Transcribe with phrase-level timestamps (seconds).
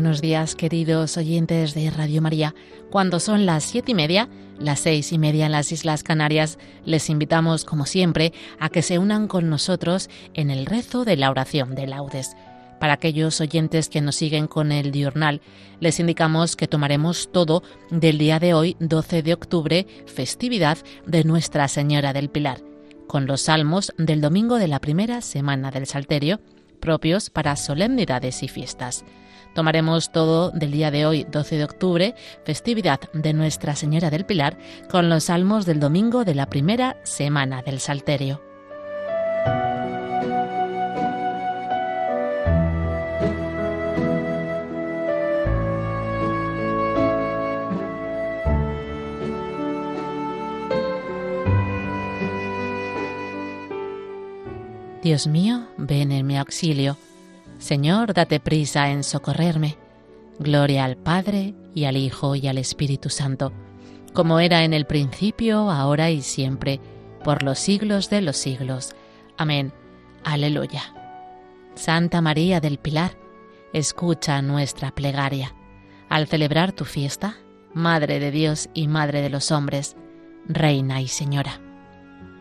[0.00, 2.54] buenos días, queridos oyentes de Radio María.
[2.88, 7.10] Cuando son las siete y media, las seis y media en las Islas Canarias, les
[7.10, 11.74] invitamos, como siempre, a que se unan con nosotros en el rezo de la oración
[11.74, 12.34] de laudes.
[12.78, 15.42] Para aquellos oyentes que nos siguen con el diurnal,
[15.80, 21.68] les indicamos que tomaremos todo del día de hoy, 12 de octubre, festividad de Nuestra
[21.68, 22.62] Señora del Pilar,
[23.06, 26.40] con los salmos del domingo de la primera semana del Salterio,
[26.80, 29.04] propios para solemnidades y fiestas.
[29.54, 34.56] Tomaremos todo del día de hoy, 12 de octubre, festividad de Nuestra Señora del Pilar,
[34.90, 38.40] con los salmos del domingo de la primera semana del Salterio.
[55.02, 56.96] Dios mío, ven en mi auxilio
[57.60, 59.76] Señor, date prisa en socorrerme.
[60.38, 63.52] Gloria al Padre, y al Hijo, y al Espíritu Santo,
[64.14, 66.80] como era en el principio, ahora y siempre,
[67.22, 68.94] por los siglos de los siglos.
[69.36, 69.74] Amén.
[70.24, 70.94] Aleluya.
[71.74, 73.12] Santa María del Pilar,
[73.74, 75.54] escucha nuestra plegaria.
[76.08, 77.36] Al celebrar tu fiesta,
[77.74, 79.96] Madre de Dios y Madre de los hombres,
[80.48, 81.60] Reina y Señora.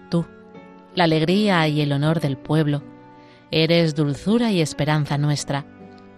[0.10, 0.26] Tú,
[0.96, 2.84] la alegría y el honor del pueblo,
[3.52, 5.66] Eres dulzura y esperanza nuestra.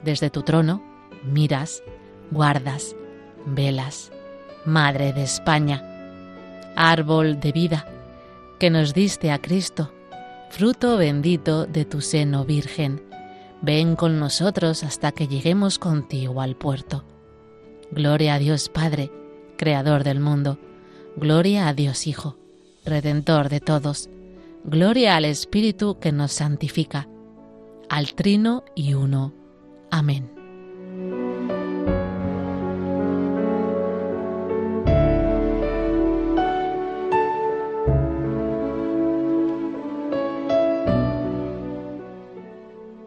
[0.03, 0.83] Desde tu trono
[1.23, 1.83] miras,
[2.29, 2.95] guardas,
[3.45, 4.11] velas,
[4.63, 5.83] Madre de España,
[6.75, 7.87] árbol de vida,
[8.59, 9.91] que nos diste a Cristo,
[10.51, 13.01] fruto bendito de tu seno virgen.
[13.63, 17.03] Ven con nosotros hasta que lleguemos contigo al puerto.
[17.91, 19.11] Gloria a Dios Padre,
[19.57, 20.59] Creador del mundo.
[21.15, 22.37] Gloria a Dios Hijo,
[22.85, 24.09] Redentor de todos.
[24.63, 27.07] Gloria al Espíritu que nos santifica
[27.91, 29.33] al Trino y Uno.
[29.89, 30.31] Amén.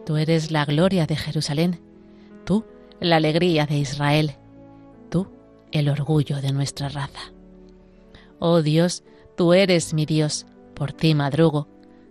[0.05, 1.79] Tú eres la gloria de Jerusalén,
[2.45, 2.63] tú
[2.99, 4.35] la alegría de Israel,
[5.09, 5.27] tú
[5.71, 7.33] el orgullo de nuestra raza.
[8.37, 9.03] Oh Dios,
[9.35, 11.67] tú eres mi Dios, por ti madrugo,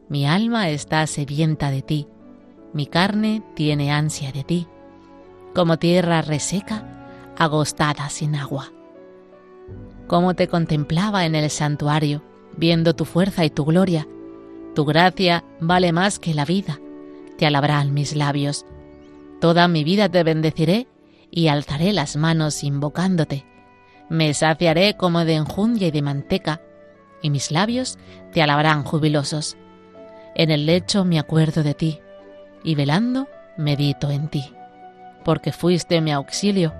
[0.08, 2.08] mi alma está sedienta de ti
[2.74, 4.66] mi carne tiene ansia de ti,
[5.54, 8.72] como tierra reseca, agostada sin agua.
[10.08, 12.22] Como te contemplaba en el santuario,
[12.56, 14.08] viendo tu fuerza y tu gloria,
[14.74, 16.80] tu gracia vale más que la vida,
[17.38, 18.66] te alabarán mis labios.
[19.40, 20.88] Toda mi vida te bendeciré
[21.30, 23.46] y alzaré las manos invocándote.
[24.10, 26.60] Me saciaré como de enjundia y de manteca,
[27.22, 27.98] y mis labios
[28.32, 29.56] te alabarán jubilosos.
[30.34, 32.00] En el lecho me acuerdo de ti,
[32.64, 34.52] y velando medito en ti,
[35.24, 36.72] porque fuiste mi auxilio,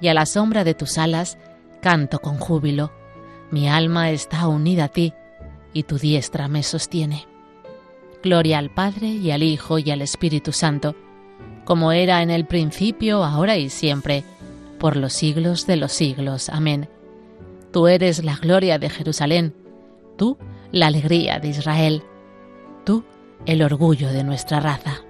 [0.00, 1.36] y a la sombra de tus alas
[1.80, 2.92] canto con júbilo.
[3.50, 5.12] Mi alma está unida a ti,
[5.72, 7.26] y tu diestra me sostiene.
[8.22, 10.94] Gloria al Padre y al Hijo y al Espíritu Santo,
[11.64, 14.24] como era en el principio, ahora y siempre,
[14.78, 16.48] por los siglos de los siglos.
[16.48, 16.88] Amén.
[17.72, 19.54] Tú eres la gloria de Jerusalén,
[20.16, 20.38] tú
[20.72, 22.02] la alegría de Israel,
[22.84, 23.04] tú
[23.46, 25.03] el orgullo de nuestra raza.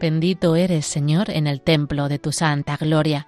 [0.00, 3.26] Bendito eres, Señor, en el templo de tu santa gloria.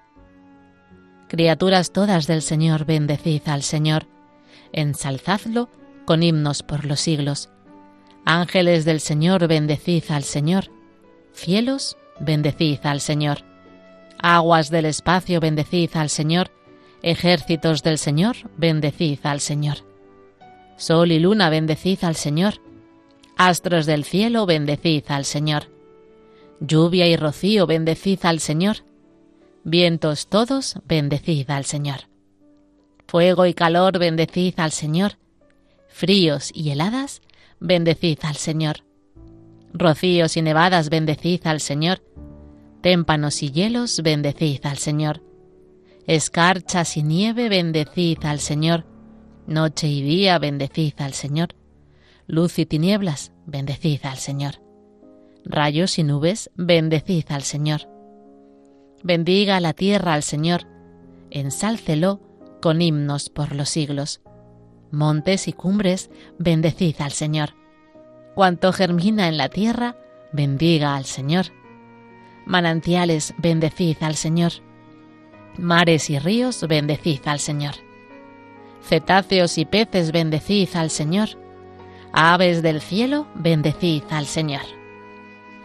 [1.29, 4.07] Criaturas todas del Señor, bendecid al Señor,
[4.73, 5.69] ensalzadlo
[6.05, 7.51] con himnos por los siglos.
[8.25, 10.71] Ángeles del Señor, bendecid al Señor.
[11.33, 13.45] Cielos, bendecid al Señor.
[14.23, 16.53] Aguas del espacio, bendecid al Señor.
[17.03, 19.79] Ejércitos del Señor, bendecid al Señor.
[20.77, 22.55] Sol y luna, bendecid al Señor.
[23.37, 25.80] Astros del cielo, bendecid al Señor.
[26.61, 28.85] Lluvia y rocío, bendecid al Señor.
[29.65, 32.01] Vientos todos, bendecid al Señor.
[33.07, 35.13] Fuego y calor, bendecid al Señor.
[35.89, 37.23] Fríos y heladas,
[37.61, 38.85] bendecid al Señor.
[39.73, 42.03] Rocíos y nevadas, bendecid al Señor.
[42.83, 45.23] Témpanos y hielos, bendecid al Señor.
[46.07, 48.85] Escarchas y nieve, bendecid al Señor.
[49.47, 51.55] Noche y día, bendecid al Señor.
[52.27, 54.60] Luz y tinieblas, bendecid al Señor
[55.45, 57.89] rayos y nubes, bendecid al Señor.
[59.03, 60.67] Bendiga la tierra al Señor,
[61.31, 62.21] ensálcelo
[62.61, 64.21] con himnos por los siglos.
[64.91, 67.55] Montes y cumbres, bendecid al Señor.
[68.35, 69.97] Cuanto germina en la tierra,
[70.33, 71.47] bendiga al Señor.
[72.47, 74.53] Manantiales, bendecid al Señor.
[75.57, 77.75] Mares y ríos, bendecid al Señor.
[78.83, 81.29] Cetáceos y peces, bendecid al Señor.
[82.13, 84.80] Aves del cielo, bendecid al Señor.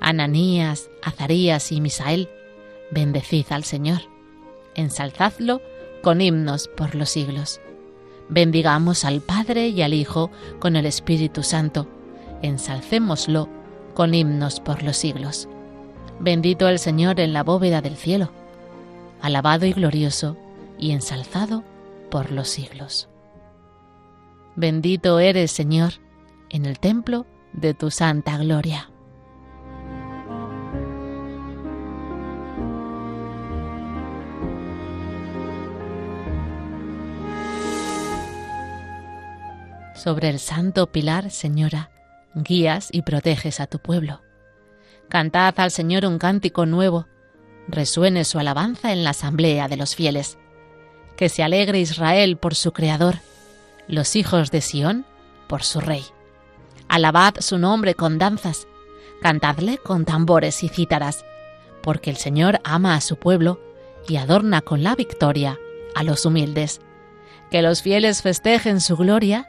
[0.00, 2.28] Ananías, Azarías y Misael,
[2.90, 4.00] bendecid al Señor.
[4.74, 5.60] Ensalzadlo
[6.02, 7.60] con himnos por los siglos.
[8.28, 11.88] Bendigamos al Padre y al Hijo con el Espíritu Santo.
[12.42, 13.48] Ensalcémoslo
[13.94, 15.48] con himnos por los siglos.
[16.20, 18.30] Bendito el Señor en la bóveda del cielo.
[19.20, 20.36] Alabado y glorioso
[20.78, 21.64] y ensalzado
[22.10, 23.08] por los siglos.
[24.56, 25.94] Bendito eres, Señor,
[26.50, 28.90] en el templo de tu santa gloria.
[40.04, 41.88] Sobre el santo pilar, Señora,
[42.34, 44.20] guías y proteges a tu pueblo.
[45.08, 47.06] Cantad al Señor un cántico nuevo,
[47.68, 50.36] resuene su alabanza en la asamblea de los fieles
[51.16, 53.14] que se alegre Israel por su Creador,
[53.88, 55.06] los hijos de Sión
[55.48, 56.04] por su Rey.
[56.86, 58.66] Alabad su nombre con danzas,
[59.22, 61.24] cantadle con tambores y cítaras,
[61.82, 63.58] porque el Señor ama a su pueblo
[64.06, 65.58] y adorna con la victoria
[65.94, 66.82] a los humildes.
[67.50, 69.48] Que los fieles festejen su gloria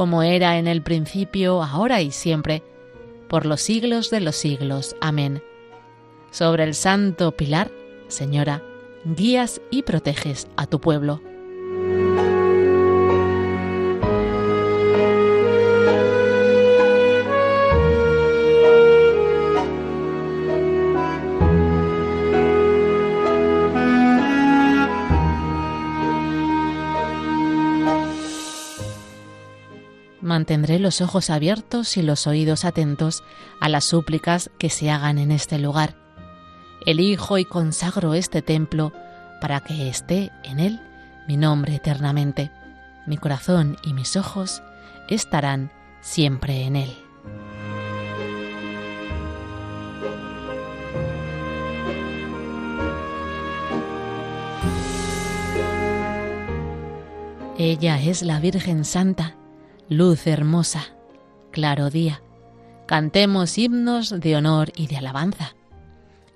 [0.00, 2.62] como era en el principio, ahora y siempre,
[3.28, 4.96] por los siglos de los siglos.
[5.02, 5.42] Amén.
[6.30, 7.70] Sobre el santo pilar,
[8.08, 8.62] Señora,
[9.04, 11.20] guías y proteges a tu pueblo.
[30.50, 33.22] Mantendré los ojos abiertos y los oídos atentos
[33.60, 35.94] a las súplicas que se hagan en este lugar
[36.86, 38.92] elijo y consagro este templo
[39.40, 40.80] para que esté en él
[41.28, 42.50] mi nombre eternamente.
[43.06, 44.60] Mi corazón y mis ojos
[45.08, 45.70] estarán
[46.00, 46.96] siempre en él.
[57.56, 59.36] Ella es la Virgen Santa,
[59.90, 60.94] luz hermosa,
[61.50, 62.22] claro día.
[62.86, 65.56] Cantemos himnos de honor y de alabanza.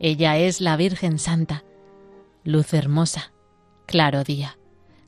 [0.00, 1.62] Ella es la Virgen Santa,
[2.42, 3.32] luz hermosa,
[3.86, 4.58] claro día.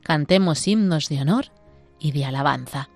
[0.01, 1.47] Cantemos himnos de honor
[1.99, 2.87] y de alabanza.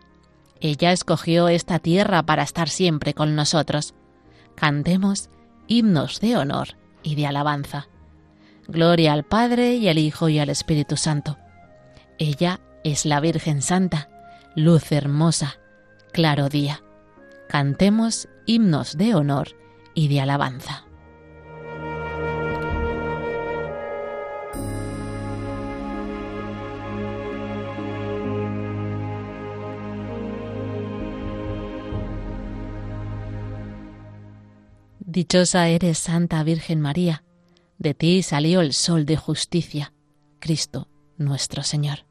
[0.61, 3.93] Ella escogió esta tierra para estar siempre con nosotros.
[4.55, 5.29] Cantemos
[5.67, 7.89] himnos de honor y de alabanza.
[8.69, 11.37] Gloria al Padre y al Hijo y al Espíritu Santo.
[12.19, 14.10] Ella es la Virgen Santa,
[14.55, 15.59] luz hermosa,
[16.11, 16.83] claro día.
[17.47, 19.49] Cantemos himnos de honor
[19.93, 20.85] y de alabanza.
[34.99, 37.23] Dichosa eres, Santa Virgen María,
[37.77, 39.93] de ti salió el sol de justicia,
[40.39, 42.10] Cristo nuestro Señor.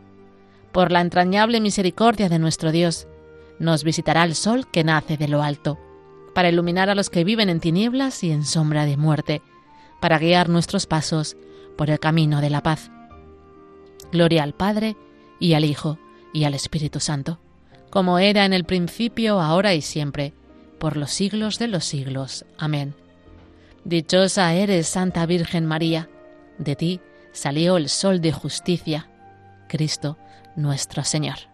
[0.71, 3.07] Por la entrañable misericordia de nuestro Dios,
[3.59, 5.77] nos visitará el sol que nace de lo alto,
[6.33, 9.41] para iluminar a los que viven en tinieblas y en sombra de muerte,
[9.99, 11.35] para guiar nuestros pasos
[11.77, 12.89] por el camino de la paz.
[14.11, 14.95] Gloria al Padre,
[15.39, 15.99] y al Hijo,
[16.33, 17.39] y al Espíritu Santo,
[17.89, 20.33] como era en el principio, ahora y siempre,
[20.79, 22.45] por los siglos de los siglos.
[22.57, 22.95] Amén.
[23.83, 26.09] Dichosa eres, Santa Virgen María,
[26.57, 27.01] de ti
[27.33, 29.09] salió el sol de justicia,
[29.67, 30.17] Cristo
[30.55, 31.51] nuestro Señor.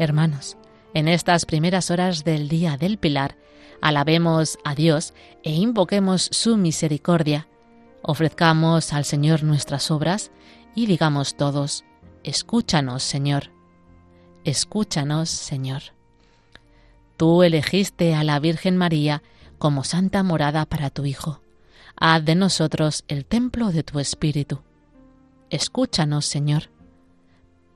[0.00, 0.56] Hermanos,
[0.94, 3.36] en estas primeras horas del día del Pilar,
[3.82, 5.12] alabemos a Dios
[5.42, 7.48] e invoquemos su misericordia.
[8.00, 10.30] Ofrezcamos al Señor nuestras obras
[10.74, 11.84] y digamos todos,
[12.24, 13.59] escúchanos, Señor.
[14.44, 15.82] Escúchanos, Señor.
[17.18, 19.22] Tú elegiste a la Virgen María
[19.58, 21.42] como santa morada para tu Hijo.
[21.96, 24.62] Haz de nosotros el templo de tu Espíritu.
[25.50, 26.70] Escúchanos, Señor.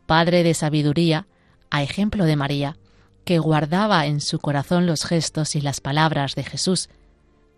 [0.06, 1.26] Padre de sabiduría,
[1.71, 2.78] a ejemplo de María,
[3.26, 6.88] que guardaba en su corazón los gestos y las palabras de Jesús.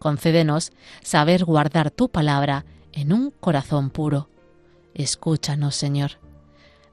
[0.01, 0.73] Concédenos
[1.03, 4.29] saber guardar tu palabra en un corazón puro.
[4.95, 6.26] Escúchanos, Señor.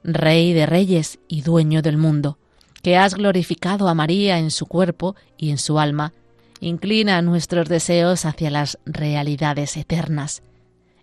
[0.04, 2.38] Rey de reyes y dueño del mundo,
[2.82, 6.12] que has glorificado a María en su cuerpo y en su alma,
[6.60, 10.42] inclina nuestros deseos hacia las realidades eternas.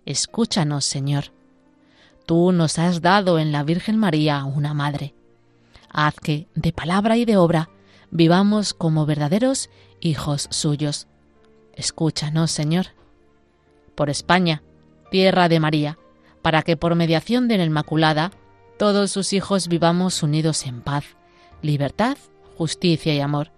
[0.06, 1.26] Escúchanos, Señor.
[2.24, 5.14] Tú nos has dado en la Virgen María una madre
[5.92, 7.68] haz que, de palabra y de obra,
[8.10, 11.06] vivamos como verdaderos hijos suyos.
[11.74, 12.86] Escúchanos, Señor.
[13.94, 14.62] Por España,
[15.10, 15.98] tierra de María,
[16.40, 18.32] para que por mediación de la Inmaculada
[18.78, 21.04] todos sus hijos vivamos unidos en paz,
[21.62, 22.16] libertad,
[22.56, 23.50] justicia y amor,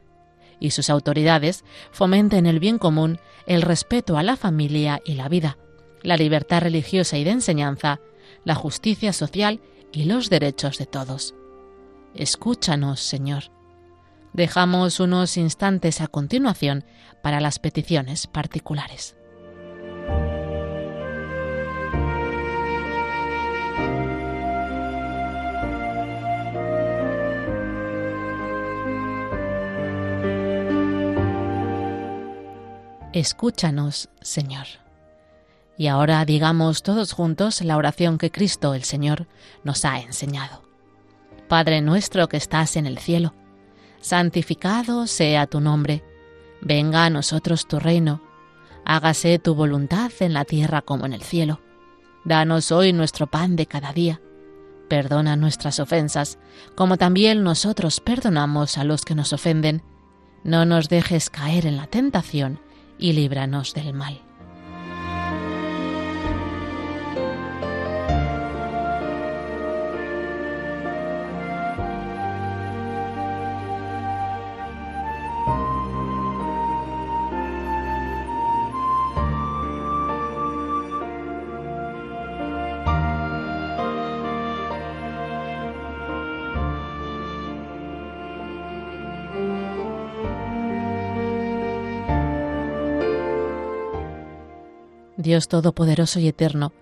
[0.61, 5.59] y sus autoridades fomenten el bien común, el respeto a la familia y la vida,
[6.03, 8.01] la libertad religiosa y de enseñanza,
[8.45, 9.61] la justicia social
[9.93, 11.35] y los derechos de todos.
[12.15, 13.45] Escúchanos, Señor.
[14.33, 16.85] Dejamos unos instantes a continuación
[17.23, 19.17] para las peticiones particulares.
[33.15, 34.67] Escúchanos, Señor.
[35.79, 39.29] Y ahora digamos todos juntos la oración que Cristo el Señor
[39.63, 40.65] nos ha enseñado.
[41.49, 43.33] Padre nuestro que estás en el cielo,
[44.01, 46.03] santificado sea tu nombre,
[46.61, 48.21] venga a nosotros tu reino,
[48.85, 51.61] hágase tu voluntad en la tierra como en el cielo.
[52.25, 54.21] Danos hoy nuestro pan de cada día.
[54.89, 56.41] Perdona nuestras ofensas,
[56.75, 59.85] como también nosotros perdonamos a los que nos ofenden.
[60.43, 62.59] No nos dejes caer en la tentación
[63.05, 64.19] y líbranos del mal.
[95.25, 96.73] Dios Todopoderoso y Eterno,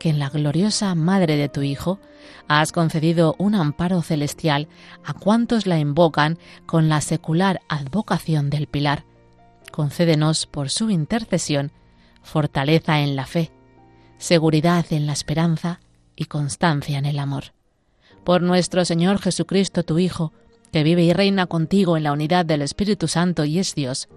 [0.00, 2.00] que en la gloriosa Madre de tu Hijo
[2.48, 4.66] has concedido un amparo celestial
[5.04, 9.04] a cuantos la invocan con la secular advocación del Pilar.
[9.70, 11.70] Concédenos por su intercesión
[12.22, 13.52] fortaleza en la fe,
[14.18, 15.80] seguridad en la esperanza
[16.16, 17.52] y constancia en el amor.
[18.24, 20.32] Por nuestro Señor Jesucristo, tu Hijo,
[20.72, 24.08] que vive y reina contigo en la unidad del Espíritu Santo y es Dios,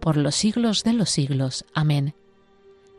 [0.00, 1.64] por los siglos de los siglos.
[1.74, 2.14] Amén.